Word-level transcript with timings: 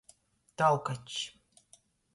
Taukačs. 0.57 1.19